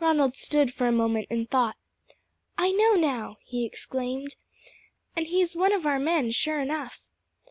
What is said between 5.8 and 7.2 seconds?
our men, sure enough."